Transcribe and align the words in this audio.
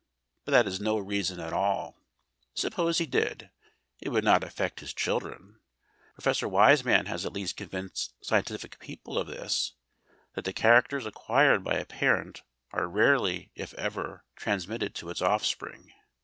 But 0.45 0.53
that 0.53 0.65
is 0.67 0.79
no 0.81 0.97
reason 0.97 1.39
at 1.39 1.53
all. 1.53 1.95
Suppose 2.55 2.97
he 2.97 3.05
did, 3.05 3.51
it 3.99 4.09
would 4.09 4.23
not 4.23 4.43
affect 4.43 4.79
his 4.79 4.95
children. 4.95 5.59
Professor 6.15 6.47
Weismann 6.47 7.05
has 7.05 7.23
at 7.23 7.33
least 7.33 7.55
convinced 7.55 8.15
scientific 8.25 8.79
people 8.79 9.19
of 9.19 9.27
this: 9.27 9.73
that 10.33 10.43
the 10.43 10.53
characters 10.53 11.05
acquired 11.05 11.63
by 11.63 11.75
a 11.75 11.85
parent 11.85 12.41
are 12.73 12.87
rarely, 12.87 13.51
if 13.53 13.75
ever, 13.75 14.25
transmitted 14.35 14.95
to 14.95 15.11
its 15.11 15.21
offspring. 15.21 15.93